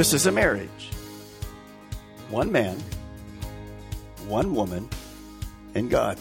[0.00, 0.88] This is a marriage.
[2.30, 2.82] One man,
[4.28, 4.88] one woman,
[5.74, 6.18] and God.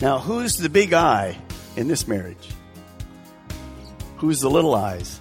[0.00, 1.38] Now, who's the big I
[1.76, 2.50] in this marriage?
[4.16, 5.20] Who's the little eyes?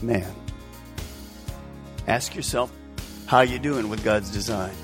[0.00, 0.32] Man.
[2.06, 2.70] Ask yourself,
[3.26, 4.76] how you doing with God's design?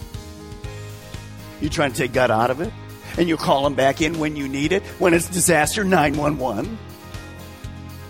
[1.60, 2.72] You trying to take God out of it?
[3.16, 4.82] And you call him back in when you need it?
[4.98, 6.78] When it's disaster 911?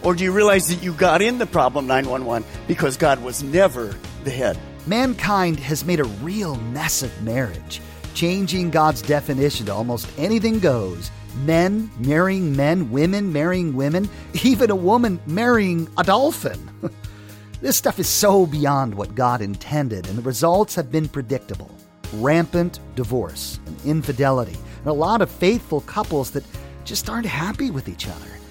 [0.03, 3.95] Or do you realize that you got in the problem 911 because God was never
[4.25, 4.59] the head?
[4.87, 7.81] Mankind has made a real mess of marriage,
[8.15, 11.13] changing God's definition to almost anything goes.
[11.45, 14.11] Men marrying men, women marrying women,
[14.43, 16.59] even a woman marrying a dolphin.
[17.61, 21.71] this stuff is so beyond what God intended, and the results have been predictable
[22.15, 26.45] rampant divorce and infidelity, and a lot of faithful couples that
[26.85, 28.42] just aren't happy with each other.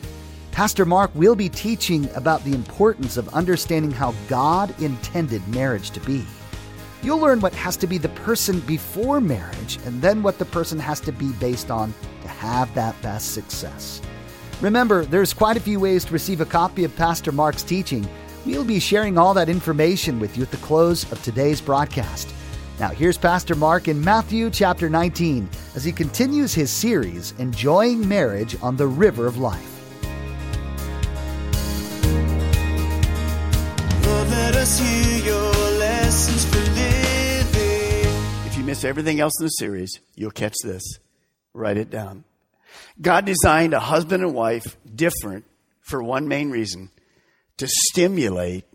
[0.52, 6.02] Pastor Mark will be teaching about the importance of understanding how God intended marriage to
[6.02, 6.26] be.
[7.02, 10.78] You'll learn what has to be the person before marriage and then what the person
[10.78, 14.02] has to be based on to have that best success.
[14.60, 18.08] Remember, there's quite a few ways to receive a copy of Pastor Mark's teaching.
[18.46, 22.32] We'll be sharing all that information with you at the close of today's broadcast.
[22.78, 28.58] Now, here's Pastor Mark in Matthew chapter 19 as he continues his series, Enjoying Marriage
[28.62, 29.81] on the River of Life.
[38.46, 40.82] If you miss everything else in the series, you'll catch this.
[41.54, 42.24] Write it down.
[43.02, 45.46] God designed a husband and wife different
[45.82, 46.90] for one main reason
[47.58, 48.66] to stimulate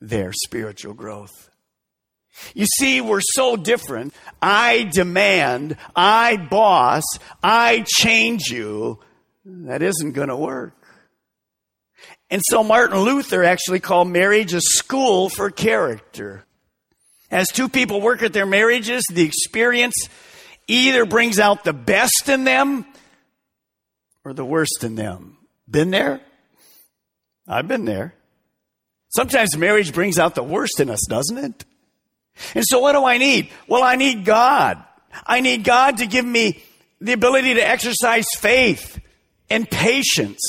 [0.00, 1.50] their spiritual growth.
[2.54, 4.12] You see, we're so different.
[4.42, 7.04] I demand, I boss,
[7.42, 8.98] I change you.
[9.44, 10.74] That isn't going to work.
[12.30, 16.44] And so Martin Luther actually called marriage a school for character.
[17.30, 20.08] As two people work at their marriages, the experience
[20.66, 22.86] either brings out the best in them
[24.24, 25.36] or the worst in them.
[25.68, 26.20] Been there?
[27.46, 28.14] I've been there.
[29.08, 31.64] Sometimes marriage brings out the worst in us, doesn't it?
[32.54, 33.50] And so what do I need?
[33.68, 34.82] Well, I need God.
[35.26, 36.62] I need God to give me
[37.00, 38.98] the ability to exercise faith
[39.50, 40.40] and patience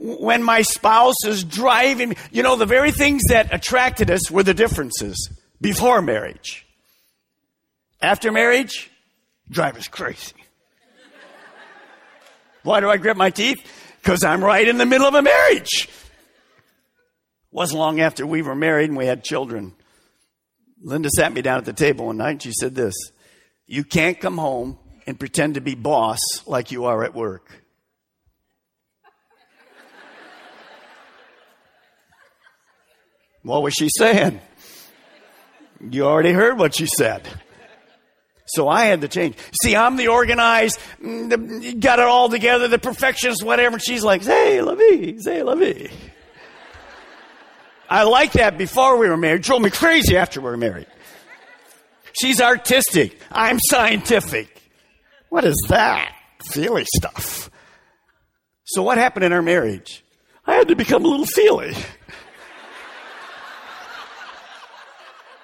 [0.00, 2.16] when my spouse is driving.
[2.30, 6.66] You know, the very things that attracted us were the differences before marriage.
[8.00, 8.90] After marriage,
[9.50, 10.34] drive us crazy.
[12.62, 13.58] Why do I grit my teeth?
[14.02, 15.88] Because I'm right in the middle of a marriage.
[17.50, 19.74] Wasn't long after we were married and we had children.
[20.82, 22.94] Linda sat me down at the table one night and she said this
[23.66, 27.50] You can't come home and pretend to be boss like you are at work.
[33.48, 34.40] What was she saying?
[35.80, 37.26] You already heard what she said.
[38.44, 39.36] So I had to change.
[39.62, 43.76] See, I'm the organized, mm, got it all together, the perfectionist, whatever.
[43.76, 45.88] And she's like, say la vie, say la vie.
[47.88, 49.42] I liked that before we were married.
[49.42, 50.86] Drove me crazy after we were married.
[52.20, 53.18] She's artistic.
[53.32, 54.60] I'm scientific.
[55.30, 56.14] What is that?
[56.44, 57.50] Feely stuff.
[58.64, 60.04] So what happened in our marriage?
[60.44, 61.74] I had to become a little feely.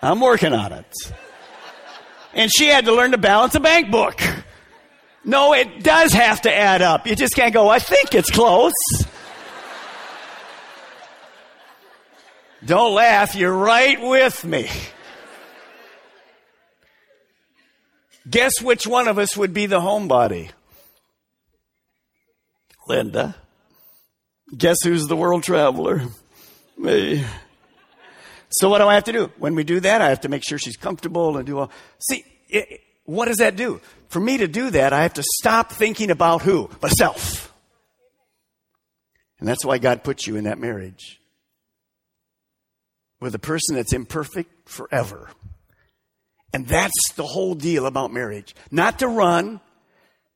[0.04, 1.12] I'm working on it.
[2.34, 4.20] And she had to learn to balance a bank book.
[5.24, 7.06] No, it does have to add up.
[7.06, 8.74] You just can't go, I think it's close.
[12.62, 14.68] Don't laugh, you're right with me.
[18.28, 20.50] Guess which one of us would be the homebody?
[22.86, 23.36] Linda.
[24.54, 26.02] Guess who's the world traveler?
[26.76, 27.24] Me.
[28.60, 29.32] So what do I have to do?
[29.38, 31.70] When we do that, I have to make sure she's comfortable and do all.
[31.98, 33.80] See, it, what does that do?
[34.08, 36.70] For me to do that, I have to stop thinking about who?
[36.80, 37.52] Myself.
[39.40, 41.20] And that's why God put you in that marriage.
[43.24, 45.30] with a person that's imperfect forever.
[46.52, 48.54] And that's the whole deal about marriage.
[48.70, 49.60] Not to run.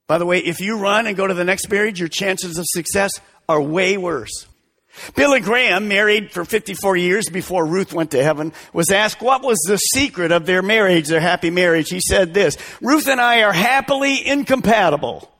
[0.06, 2.64] By the way, if you run and go to the next marriage, your chances of
[2.66, 3.12] success
[3.46, 4.46] are way worse.
[5.14, 9.58] Billy Graham, married for 54 years before Ruth went to heaven, was asked what was
[9.66, 11.88] the secret of their marriage, their happy marriage.
[11.88, 15.30] He said this, Ruth and I are happily incompatible.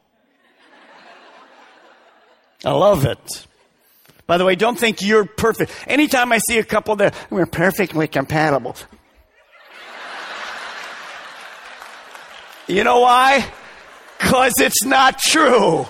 [2.65, 3.47] I love it.
[4.27, 5.73] By the way, don't think you're perfect.
[5.87, 8.77] Anytime I see a couple that we're perfectly compatible.
[12.67, 13.47] You know why?
[14.19, 15.87] Cause it's not true.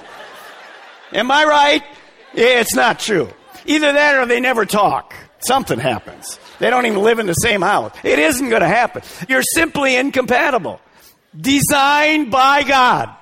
[1.12, 1.82] Am I right?
[2.34, 3.30] Yeah, it's not true.
[3.68, 5.14] Either that or they never talk.
[5.46, 6.40] Something happens.
[6.58, 7.92] They don't even live in the same house.
[8.02, 9.02] It isn't going to happen.
[9.28, 10.80] You're simply incompatible.
[11.38, 13.14] Designed by God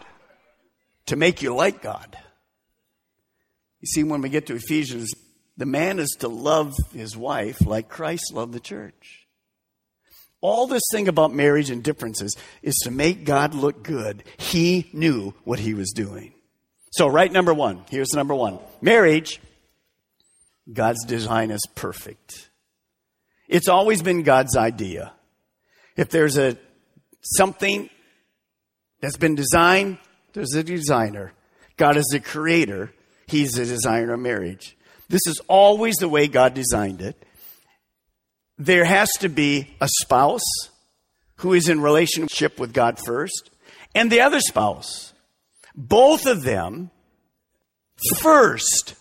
[1.07, 2.17] to make you like God.
[3.81, 5.13] You see, when we get to Ephesians,
[5.57, 9.27] the man is to love his wife like Christ loved the church.
[10.41, 14.23] All this thing about marriage and differences is to make God look good.
[14.37, 16.35] He knew what he was doing.
[16.93, 19.41] So, right number one, here's number one marriage,
[20.73, 22.51] God's design is perfect.
[23.49, 25.13] It's always been God's idea.
[25.97, 26.57] If there's a
[27.23, 27.89] something
[29.01, 29.99] that's been designed,
[30.33, 31.33] there's a designer.
[31.77, 32.93] God is the creator.
[33.27, 34.77] He's the designer of marriage.
[35.09, 37.23] This is always the way God designed it.
[38.59, 40.71] There has to be a spouse
[41.37, 43.51] who is in relationship with God first
[43.95, 45.13] and the other spouse.
[45.75, 46.91] Both of them
[48.17, 48.95] first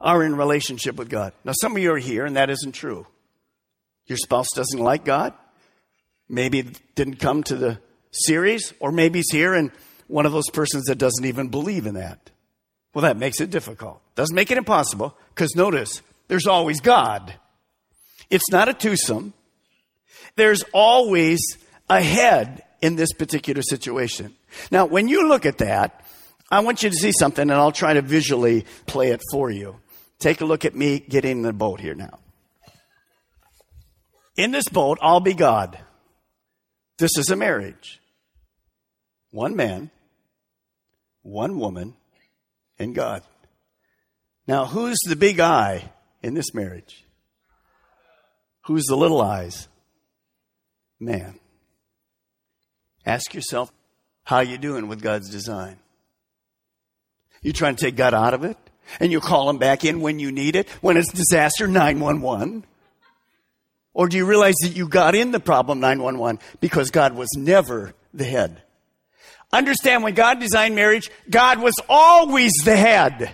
[0.00, 1.32] are in relationship with God.
[1.44, 3.06] Now, some of you are here and that isn't true.
[4.06, 5.34] Your spouse doesn't like God.
[6.28, 6.62] Maybe
[6.94, 7.78] didn't come to the
[8.12, 9.70] series, or maybe he's here and
[10.06, 12.30] one of those persons that doesn't even believe in that.
[12.94, 14.00] Well, that makes it difficult.
[14.16, 17.34] Doesn't make it impossible, because notice, there's always God.
[18.30, 19.32] It's not a twosome.
[20.36, 21.40] There's always
[21.88, 24.34] a head in this particular situation.
[24.70, 26.04] Now, when you look at that,
[26.50, 29.76] I want you to see something, and I'll try to visually play it for you.
[30.20, 32.18] Take a look at me getting in the boat here now.
[34.36, 35.78] In this boat, I'll be God.
[36.98, 38.00] This is a marriage.
[39.30, 39.90] One man,
[41.22, 41.94] one woman,
[42.78, 43.22] and God.
[44.46, 45.90] Now, who's the big I
[46.22, 47.04] in this marriage?
[48.66, 49.68] Who's the little eyes?
[50.98, 51.38] Man.
[53.06, 53.72] Ask yourself,
[54.24, 55.78] how you doing with God's design?
[57.40, 58.58] You trying to take God out of it?
[58.98, 60.68] And you call them back in when you need it?
[60.80, 62.64] When it's disaster 911?
[63.92, 67.92] Or do you realize that you got in the problem 911 because God was never
[68.14, 68.62] the head?
[69.52, 73.30] Understand when God designed marriage, God was always the head.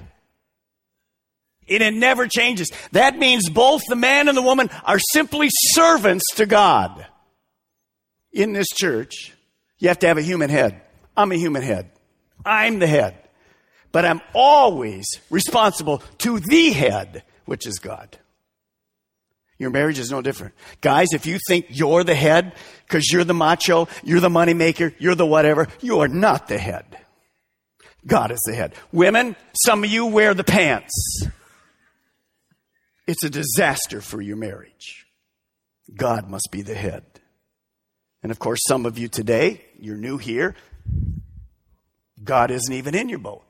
[1.69, 2.70] And it never changes.
[2.93, 7.06] That means both the man and the woman are simply servants to God.
[8.32, 9.35] In this church,
[9.79, 10.81] you have to have a human head.
[11.17, 11.91] I'm a human head.
[12.44, 13.17] I'm the head.
[13.93, 18.19] But I'm always responsible to the head, which is God.
[19.59, 20.55] Your marriage is no different.
[20.81, 22.55] Guys, if you think you're the head
[22.87, 26.99] because you're the macho, you're the moneymaker, you're the whatever, you are not the head.
[28.06, 28.75] God is the head.
[28.93, 29.35] Women,
[29.65, 31.23] some of you wear the pants.
[33.06, 35.06] It's a disaster for your marriage.
[35.94, 37.05] God must be the head.
[38.23, 40.55] And of course, some of you today, you're new here,
[42.23, 43.46] God isn't even in your boat.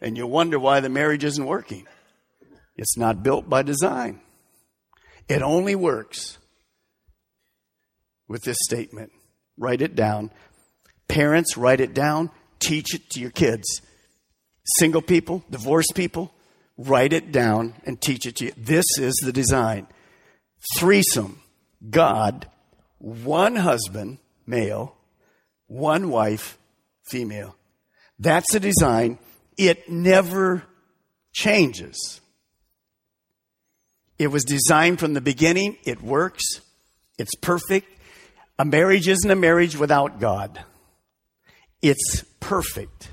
[0.00, 1.86] And you wonder why the marriage isn't working.
[2.76, 4.20] It's not built by design.
[5.28, 6.38] It only works
[8.26, 9.12] with this statement.
[9.58, 10.30] Write it down.
[11.08, 12.30] Parents, write it down.
[12.58, 13.82] Teach it to your kids.
[14.78, 16.32] Single people, divorced people,
[16.76, 18.52] write it down and teach it to you.
[18.56, 19.86] This is the design.
[20.76, 21.42] Threesome.
[21.88, 22.46] God,
[22.98, 24.94] one husband, male,
[25.66, 26.58] one wife,
[27.08, 27.56] female.
[28.18, 29.18] That's the design.
[29.60, 30.62] It never
[31.34, 32.22] changes.
[34.18, 35.76] It was designed from the beginning.
[35.84, 36.62] It works.
[37.18, 37.86] It's perfect.
[38.58, 40.64] A marriage isn't a marriage without God.
[41.82, 43.10] It's perfect.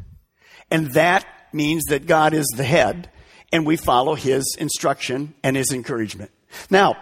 [0.72, 3.10] And that means that God is the head
[3.52, 6.32] and we follow his instruction and his encouragement.
[6.70, 6.96] Now,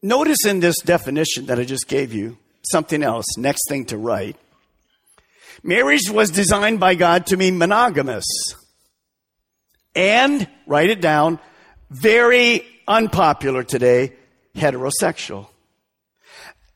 [0.00, 2.38] notice in this definition that I just gave you
[2.70, 4.36] something else, next thing to write.
[5.62, 8.24] Marriage was designed by God to be monogamous
[9.94, 11.38] and, write it down,
[11.90, 14.14] very unpopular today,
[14.56, 15.48] heterosexual.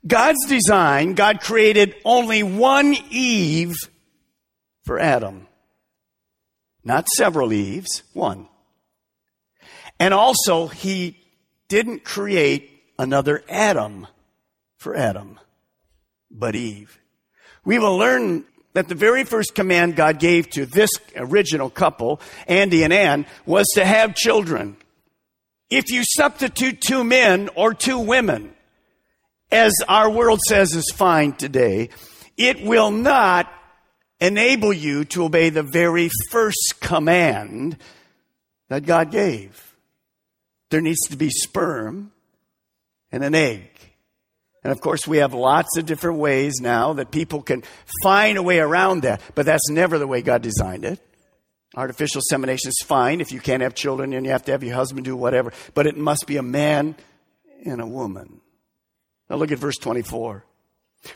[0.07, 3.75] God's design, God created only one Eve
[4.85, 5.49] for Adam.
[6.85, 8.47] Not several Eves, one.
[9.99, 11.19] And also, He
[11.69, 14.07] didn't create another Adam
[14.77, 15.41] for Adam,
[16.31, 17.01] but Eve.
[17.65, 18.45] We will learn
[18.77, 23.67] that the very first command God gave to this original couple, Andy and Ann, was
[23.73, 24.77] to have children.
[25.71, 28.55] If you substitute two men or two women,
[29.51, 31.89] as our world says is fine today,
[32.37, 33.51] it will not
[34.21, 37.79] enable you to obey the very first command
[38.69, 39.75] that God gave.
[40.69, 42.13] There needs to be sperm
[43.11, 43.71] and an egg.
[44.67, 47.63] And of course, we have lots of different ways now that people can
[48.03, 50.99] find a way around that, but that's never the way God designed it.
[51.77, 54.75] Artificial insemination is fine if you can't have children and you have to have your
[54.75, 56.97] husband do whatever, but it must be a man
[57.65, 58.41] and a woman.
[59.31, 60.45] Now look at verse 24.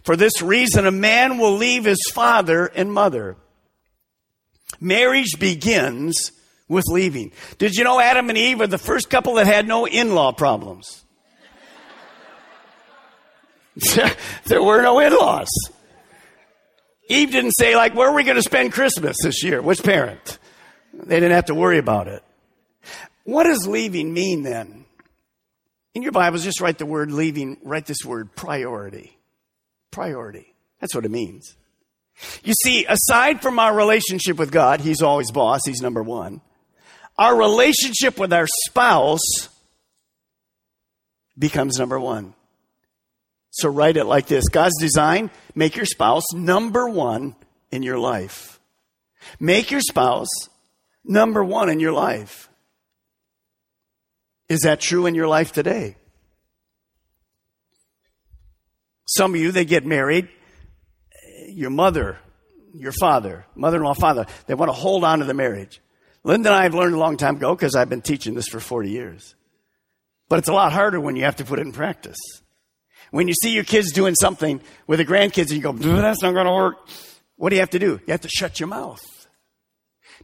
[0.04, 3.36] For this reason, a man will leave his father and mother.
[4.78, 6.30] Marriage begins
[6.68, 7.32] with leaving.
[7.58, 11.04] Did you know Adam and Eve are the first couple that had no in-law problems?
[14.46, 15.48] there were no in-laws.
[17.08, 19.60] Eve didn't say like, where are we going to spend Christmas this year?
[19.60, 20.38] Which parent?
[20.92, 22.22] They didn't have to worry about it.
[23.24, 24.84] What does leaving mean then?
[25.94, 29.18] In your Bibles, just write the word leaving, write this word priority.
[29.90, 30.54] Priority.
[30.80, 31.56] That's what it means.
[32.44, 36.40] You see, aside from our relationship with God, He's always boss, He's number one.
[37.18, 39.48] Our relationship with our spouse
[41.38, 42.34] becomes number one.
[43.50, 47.34] So write it like this God's design, make your spouse number one
[47.70, 48.60] in your life.
[49.38, 50.28] Make your spouse
[51.04, 52.48] number one in your life.
[54.48, 55.96] Is that true in your life today?
[59.06, 60.28] Some of you, they get married.
[61.48, 62.18] Your mother,
[62.74, 65.80] your father, mother in law, father, they want to hold on to the marriage.
[66.22, 68.60] Linda and I have learned a long time ago because I've been teaching this for
[68.60, 69.34] 40 years.
[70.28, 72.18] But it's a lot harder when you have to put it in practice.
[73.10, 76.32] When you see your kids doing something with the grandkids and you go, that's not
[76.32, 76.76] going to work.
[77.36, 78.00] What do you have to do?
[78.06, 79.02] You have to shut your mouth.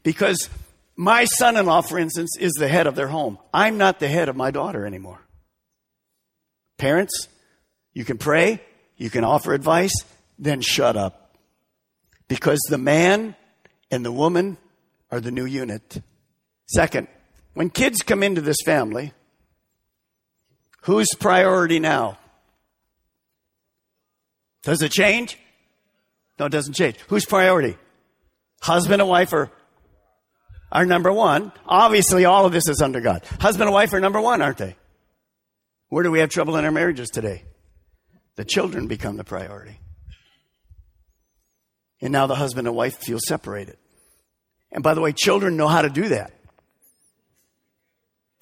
[0.02, 0.48] Because
[0.96, 3.38] my son in law, for instance, is the head of their home.
[3.52, 5.20] I'm not the head of my daughter anymore.
[6.78, 7.28] Parents,
[7.92, 8.62] you can pray,
[8.96, 9.94] you can offer advice,
[10.38, 11.36] then shut up.
[12.28, 13.34] Because the man
[13.90, 14.58] and the woman
[15.10, 16.02] are the new unit.
[16.66, 17.08] Second,
[17.54, 19.12] when kids come into this family,
[20.82, 22.18] who's priority now?
[24.66, 25.38] Does it change?
[26.40, 26.96] No, it doesn't change.
[27.06, 27.78] Who's priority?
[28.60, 29.48] Husband and wife are,
[30.72, 31.52] are number one.
[31.66, 33.24] Obviously, all of this is under God.
[33.38, 34.74] Husband and wife are number one, aren't they?
[35.88, 37.44] Where do we have trouble in our marriages today?
[38.34, 39.78] The children become the priority.
[42.00, 43.76] And now the husband and wife feel separated.
[44.72, 46.32] And by the way, children know how to do that.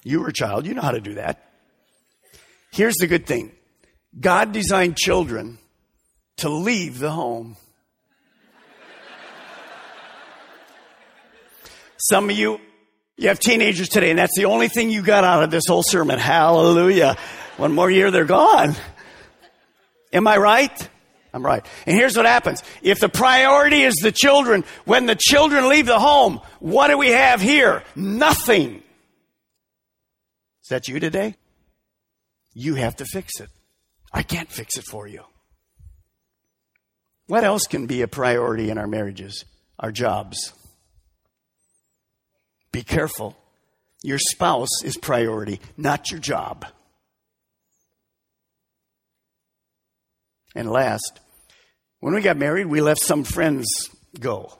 [0.03, 1.51] You were a child, you know how to do that.
[2.71, 3.51] Here's the good thing
[4.19, 5.59] God designed children
[6.37, 7.57] to leave the home.
[11.97, 12.59] Some of you,
[13.17, 15.83] you have teenagers today, and that's the only thing you got out of this whole
[15.83, 16.19] sermon.
[16.19, 17.17] Hallelujah.
[17.57, 18.75] One more year, they're gone.
[20.11, 20.89] Am I right?
[21.33, 21.65] I'm right.
[21.85, 22.63] And here's what happens.
[22.81, 27.09] If the priority is the children, when the children leave the home, what do we
[27.09, 27.83] have here?
[27.95, 28.83] Nothing.
[30.63, 31.35] Is that you today?
[32.53, 33.49] You have to fix it.
[34.13, 35.23] I can't fix it for you.
[37.27, 39.45] What else can be a priority in our marriages?
[39.79, 40.53] Our jobs.
[42.71, 43.35] Be careful.
[44.03, 46.65] Your spouse is priority, not your job.
[50.53, 51.19] And last,
[51.99, 53.65] when we got married, we let some friends
[54.19, 54.53] go.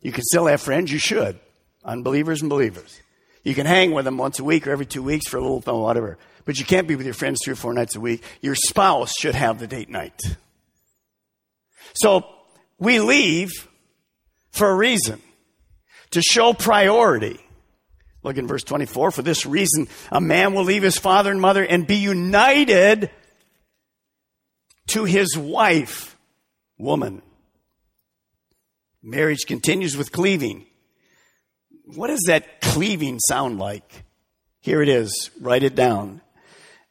[0.00, 1.38] You can still have friends, you should.
[1.84, 3.00] Unbelievers and believers.
[3.44, 5.60] You can hang with them once a week or every two weeks for a little
[5.80, 6.18] whatever.
[6.44, 8.22] But you can't be with your friends three or four nights a week.
[8.40, 10.20] Your spouse should have the date night.
[11.94, 12.26] So
[12.78, 13.68] we leave
[14.50, 15.20] for a reason.
[16.12, 17.38] To show priority.
[18.22, 19.12] Look in verse 24.
[19.12, 23.10] For this reason, a man will leave his father and mother and be united
[24.88, 26.16] to his wife,
[26.78, 27.22] woman.
[29.02, 30.66] Marriage continues with cleaving.
[31.84, 34.04] What does that cleaving sound like?
[34.60, 35.30] Here it is.
[35.40, 36.20] Write it down.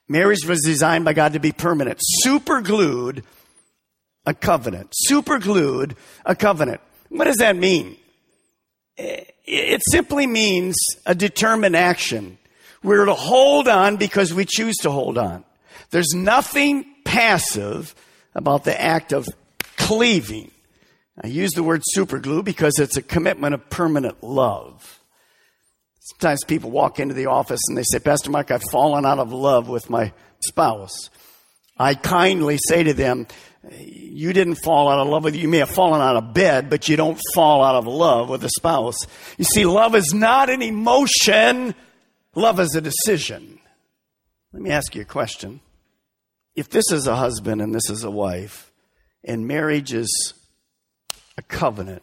[0.08, 3.24] Marriage was designed by God to be permanent, super glued
[4.26, 4.90] a covenant.
[4.94, 5.96] Super glued
[6.26, 6.82] a covenant.
[7.10, 7.98] What does that mean?
[8.98, 12.38] It simply means a determined action.
[12.84, 15.44] We're to hold on because we choose to hold on.
[15.92, 17.96] There's nothing passive
[18.36, 19.28] about the act of
[19.78, 20.52] cleaving.
[21.22, 25.00] I use the word superglue because it's a commitment of permanent love.
[26.00, 29.34] Sometimes people walk into the office and they say, Pastor Mike, I've fallen out of
[29.34, 30.14] love with my
[30.46, 31.10] spouse.
[31.78, 33.28] I kindly say to them,
[33.78, 35.48] you didn't fall out of love with you.
[35.48, 38.50] May have fallen out of bed, but you don't fall out of love with a
[38.50, 38.98] spouse.
[39.38, 41.75] You see, love is not an emotion.
[42.36, 43.60] Love is a decision.
[44.54, 45.60] Let me ask you a question.
[46.56, 48.72] If this is a husband and this is a wife,
[49.24, 50.34] and marriage is
[51.38, 52.01] a covenant,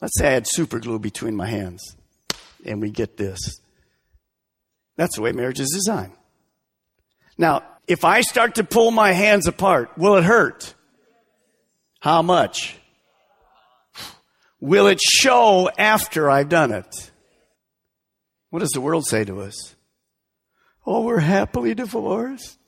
[0.00, 1.96] let's say I had super glue between my hands
[2.64, 3.60] and we get this.
[4.96, 6.12] That's the way marriage is designed.
[7.36, 10.74] Now, if I start to pull my hands apart, will it hurt?
[12.00, 12.76] How much?
[14.60, 17.10] Will it show after I've done it?
[18.50, 19.74] What does the world say to us?
[20.86, 22.58] Oh, we're happily divorced,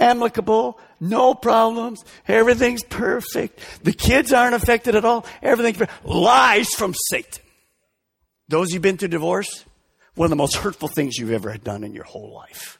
[0.00, 3.60] amicable, no problems, everything's perfect.
[3.84, 5.24] The kids aren't affected at all.
[5.42, 7.44] Everything's lies from Satan.
[8.48, 9.64] Those who've been through divorce,
[10.14, 12.78] one of the most hurtful things you've ever done in your whole life.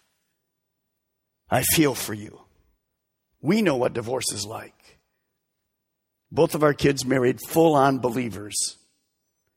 [1.51, 2.41] I feel for you.
[3.41, 4.75] We know what divorce is like.
[6.31, 8.77] Both of our kids married full on believers,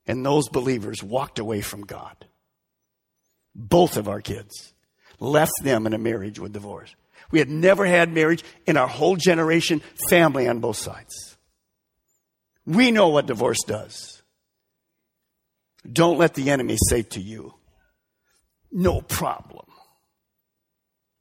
[0.07, 2.25] and those believers walked away from God.
[3.53, 4.73] Both of our kids
[5.19, 6.95] left them in a marriage with divorce.
[7.31, 11.37] We had never had marriage in our whole generation, family on both sides.
[12.65, 14.21] We know what divorce does.
[15.91, 17.55] Don't let the enemy say to you,
[18.71, 19.65] no problem.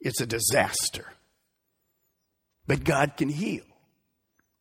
[0.01, 1.07] It's a disaster.
[2.67, 3.65] But God can heal.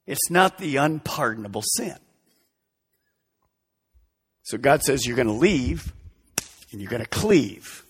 [0.10, 1.96] It's not the unpardonable sin.
[4.42, 5.94] So God says you're going to leave
[6.72, 7.86] and you're going to cleave.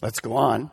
[0.00, 0.70] Let's go on.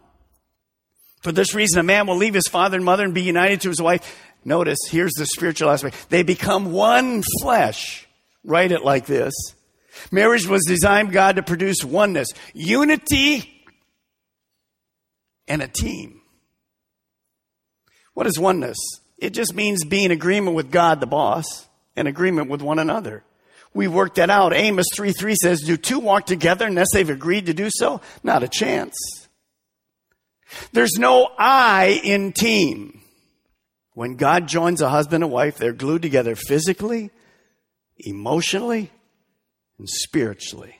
[1.21, 3.69] For this reason, a man will leave his father and mother and be united to
[3.69, 4.17] his wife.
[4.45, 6.09] Notice, here's the spiritual aspect.
[6.09, 8.07] They become one flesh.
[8.45, 9.33] Write it like this.
[10.13, 13.65] Marriage was designed God to produce oneness, unity,
[15.45, 16.21] and a team.
[18.13, 18.77] What is oneness?
[19.23, 21.45] It just means being in agreement with God, the boss,
[21.95, 23.23] and agreement with one another.
[23.73, 24.53] We worked that out.
[24.53, 28.01] Amos 3 3 says, Do two walk together unless they've agreed to do so?
[28.21, 28.93] Not a chance.
[30.73, 32.99] There's no I in team.
[33.93, 37.09] When God joins a husband and wife, they're glued together physically,
[37.97, 38.91] emotionally,
[39.79, 40.75] and spiritually.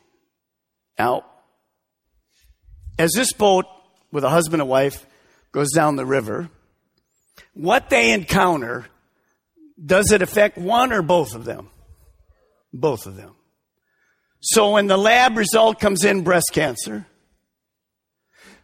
[0.99, 1.23] Now,
[2.99, 3.67] as this boat
[4.11, 5.05] with a husband and wife
[5.53, 6.49] goes down the river,
[7.53, 8.85] what they encounter,
[9.83, 11.69] does it affect one or both of them?
[12.71, 13.35] Both of them.
[14.41, 17.05] So when the lab result comes in breast cancer,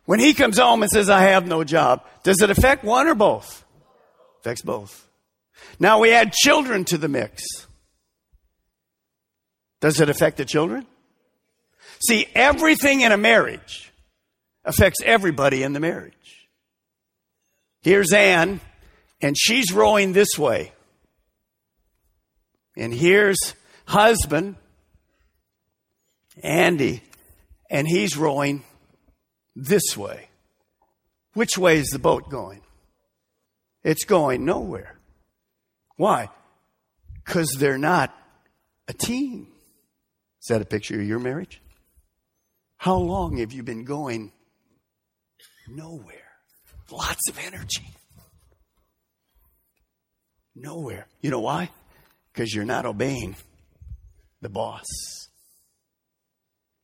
[0.05, 3.15] when he comes home and says, I have no job, does it affect one or
[3.15, 3.63] both?
[4.41, 5.07] Affects both.
[5.79, 7.43] Now we add children to the mix.
[9.81, 10.85] Does it affect the children?
[12.05, 13.91] See, everything in a marriage
[14.65, 16.47] affects everybody in the marriage.
[17.81, 18.59] Here's Anne
[19.21, 20.71] and she's rowing this way.
[22.77, 23.37] And here's
[23.85, 24.55] husband,
[26.41, 27.03] Andy,
[27.69, 28.63] and he's rowing
[29.55, 30.29] this way.
[31.33, 32.61] Which way is the boat going?
[33.83, 34.97] It's going nowhere.
[35.95, 36.29] Why?
[37.25, 38.15] Because they're not
[38.87, 39.47] a team.
[40.41, 41.61] Is that a picture of your marriage?
[42.77, 44.31] How long have you been going
[45.67, 46.15] nowhere?
[46.89, 47.93] Lots of energy.
[50.55, 51.07] Nowhere.
[51.21, 51.69] You know why?
[52.33, 53.35] Because you're not obeying
[54.41, 54.85] the boss.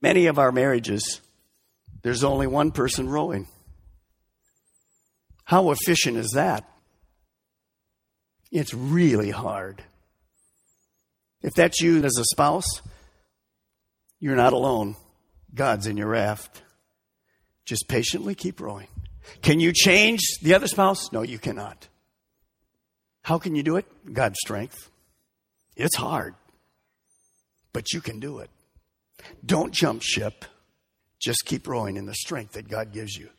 [0.02, 1.22] Many of our marriages,
[2.04, 3.48] there's only one person rowing.
[5.46, 6.70] How efficient is that?
[8.52, 9.84] It's really hard.
[11.42, 12.82] If that's you as a spouse,
[14.20, 14.96] you're not alone.
[15.54, 16.62] God's in your raft.
[17.66, 18.88] Just patiently keep rowing.
[19.42, 21.12] Can you change the other spouse?
[21.12, 21.88] No, you cannot.
[23.26, 23.88] How can you do it?
[24.14, 24.92] God's strength.
[25.76, 26.36] It's hard,
[27.74, 28.52] but you can do it.
[29.44, 30.46] Don't jump ship.
[31.20, 33.30] Just keep rowing in the strength that God gives you.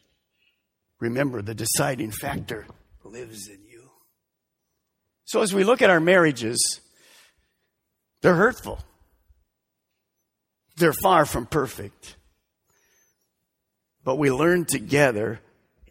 [0.99, 2.67] Remember, the deciding factor
[3.05, 3.89] lives in you.
[5.25, 6.81] So, as we look at our marriages,
[8.23, 8.81] they're hurtful,
[10.79, 12.17] they're far from perfect.
[14.03, 15.39] But we learn together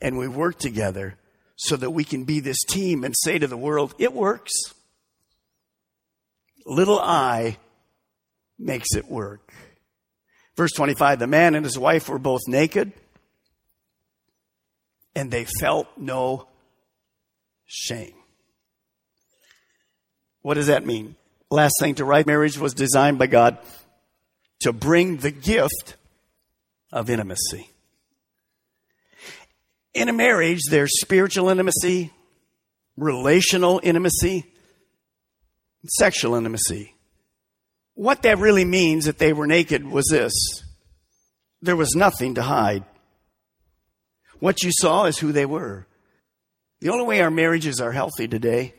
[0.02, 1.18] and we work together
[1.56, 4.52] so that we can be this team and say to the world, it works.
[6.65, 7.58] Little I
[8.58, 9.54] makes it work.
[10.56, 12.94] Verse 25 the man and his wife were both naked,
[15.15, 16.48] and they felt no
[17.65, 18.15] shame.
[20.41, 21.15] What does that mean?
[21.50, 23.58] Last thing to write marriage was designed by God
[24.62, 25.96] to bring the gift
[26.91, 27.70] of intimacy.
[29.96, 32.12] In a marriage, there's spiritual intimacy,
[32.98, 34.44] relational intimacy,
[35.88, 36.94] sexual intimacy.
[37.94, 40.34] What that really means that they were naked was this
[41.62, 42.84] there was nothing to hide.
[44.40, 45.88] What you saw is who they were.
[46.82, 48.76] The only way our marriages are healthy today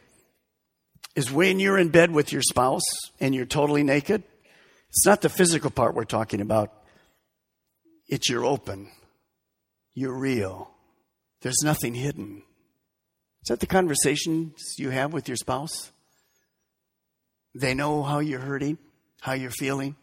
[1.16, 2.84] is when you're in bed with your spouse
[3.18, 4.22] and you're totally naked.
[4.90, 6.74] It's not the physical part we're talking about.
[8.06, 8.90] It's you're open.
[9.94, 10.75] You're real.
[11.46, 12.42] There's nothing hidden.
[13.44, 15.92] Is that the conversations you have with your spouse?
[17.54, 18.78] They know how you're hurting,
[19.20, 19.94] how you're feeling.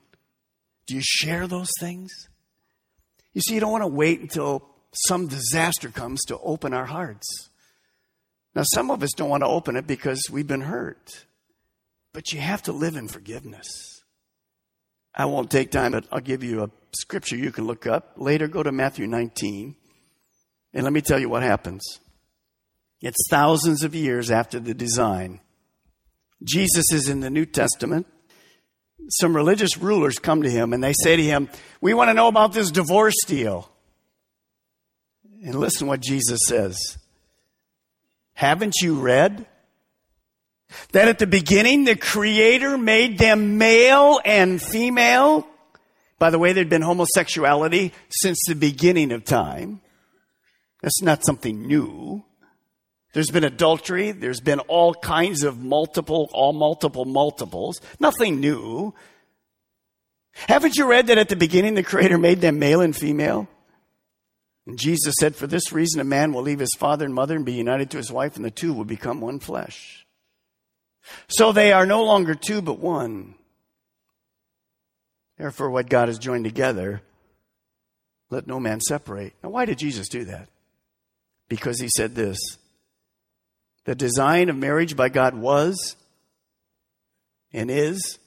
[0.88, 2.13] Do you share those things?
[3.34, 7.49] You see, you don't want to wait until some disaster comes to open our hearts.
[8.56, 11.25] Now, some of us don't want to open it because we've been hurt,
[12.13, 14.01] but you have to live in forgiveness.
[15.13, 18.13] I won't take time, but I'll give you a scripture you can look up.
[18.15, 19.75] Later, go to Matthew 19,
[20.73, 21.99] and let me tell you what happens.
[23.01, 25.39] It's thousands of years after the design.
[26.43, 28.07] Jesus is in the New Testament.
[29.09, 31.49] Some religious rulers come to him and they say to him,
[31.81, 33.69] We want to know about this divorce deal.
[35.43, 36.97] And listen what Jesus says.
[38.33, 39.45] Haven't you read
[40.93, 45.45] that at the beginning the Creator made them male and female?
[46.17, 49.81] By the way, there'd been homosexuality since the beginning of time.
[50.83, 52.25] That's not something new.
[53.13, 54.11] There's been adultery.
[54.11, 57.79] There's been all kinds of multiple, all multiple multiples.
[57.99, 58.93] Nothing new.
[60.33, 63.47] Haven't you read that at the beginning the Creator made them male and female?
[64.67, 67.45] And Jesus said, For this reason, a man will leave his father and mother and
[67.45, 70.05] be united to his wife, and the two will become one flesh.
[71.29, 73.35] So they are no longer two, but one.
[75.37, 77.01] Therefore, what God has joined together,
[78.29, 79.33] let no man separate.
[79.43, 80.49] Now, why did Jesus do that?
[81.53, 82.39] Because he said this
[83.85, 85.95] The design of marriage by God was
[87.53, 88.17] and is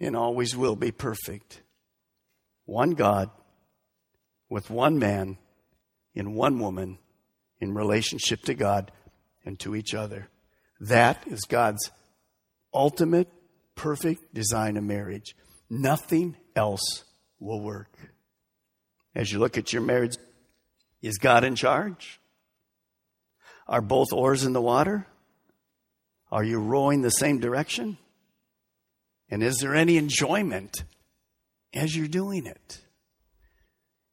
[0.00, 1.62] and always will be perfect.
[2.64, 3.30] One God
[4.48, 5.38] with one man
[6.16, 6.98] in one woman
[7.60, 8.90] in relationship to God
[9.44, 10.26] and to each other.
[10.80, 11.92] That is God's
[12.74, 13.28] ultimate
[13.76, 15.36] perfect design of marriage.
[15.70, 17.04] Nothing else
[17.38, 17.96] will work.
[19.14, 20.16] As you look at your marriage,
[21.02, 22.20] is God in charge?
[23.66, 25.06] Are both oars in the water?
[26.30, 27.98] Are you rowing the same direction?
[29.30, 30.84] And is there any enjoyment
[31.74, 32.80] as you're doing it?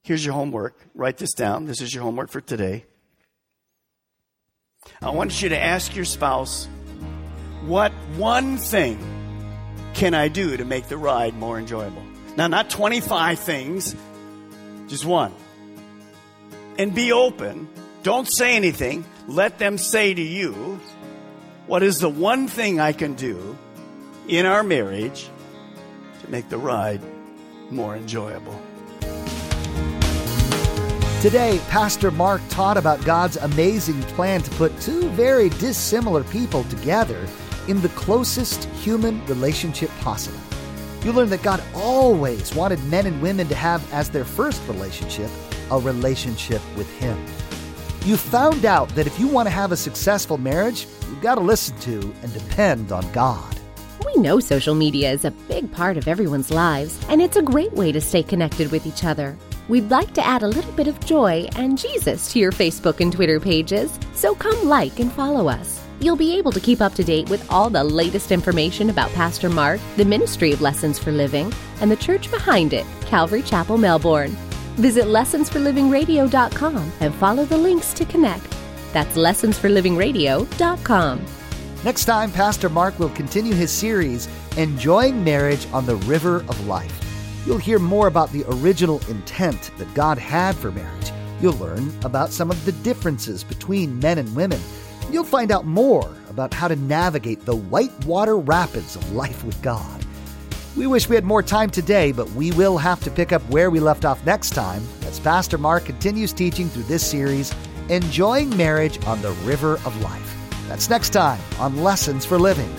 [0.03, 0.77] Here's your homework.
[0.93, 1.65] Write this down.
[1.65, 2.85] This is your homework for today.
[5.01, 6.67] I want you to ask your spouse,
[7.65, 8.99] what one thing
[9.95, 12.03] can I do to make the ride more enjoyable?
[12.37, 13.95] Now, not 25 things,
[14.87, 15.33] just one.
[16.77, 17.69] And be open.
[18.03, 19.05] Don't say anything.
[19.27, 20.79] Let them say to you,
[21.67, 23.57] what is the one thing I can do
[24.27, 25.29] in our marriage
[26.21, 27.01] to make the ride
[27.71, 28.61] more enjoyable?
[31.21, 37.25] Today, Pastor Mark taught about God's amazing plan to put two very dissimilar people together
[37.67, 40.39] in the closest human relationship possible.
[41.03, 45.31] You learn that God always wanted men and women to have as their first relationship
[45.71, 47.17] a relationship with Him.
[48.05, 51.41] You found out that if you want to have a successful marriage, you've got to
[51.41, 53.59] listen to and depend on God.
[54.05, 57.73] We know social media is a big part of everyone's lives, and it's a great
[57.73, 59.35] way to stay connected with each other.
[59.67, 63.11] We'd like to add a little bit of joy and Jesus to your Facebook and
[63.11, 65.81] Twitter pages, so come like and follow us.
[65.99, 69.49] You'll be able to keep up to date with all the latest information about Pastor
[69.49, 71.51] Mark, the Ministry of Lessons for Living,
[71.81, 74.37] and the church behind it, Calvary Chapel, Melbourne.
[74.75, 78.55] Visit lessonsforlivingradio.com and follow the links to connect.
[78.93, 81.25] That's lessonsforlivingradio.com.
[81.83, 86.99] Next time, Pastor Mark will continue his series, Enjoying Marriage on the River of Life.
[87.45, 91.11] You'll hear more about the original intent that God had for marriage.
[91.41, 94.59] You'll learn about some of the differences between men and women.
[95.11, 100.04] You'll find out more about how to navigate the whitewater rapids of life with God.
[100.77, 103.69] We wish we had more time today, but we will have to pick up where
[103.69, 107.53] we left off next time as Pastor Mark continues teaching through this series,
[107.87, 110.35] Enjoying Marriage on the River of Life.
[110.67, 112.73] That's next time on Lessons for Living.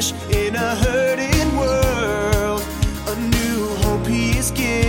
[0.00, 2.62] Flesh in a hurting world.
[3.08, 4.85] A new hope he is giving.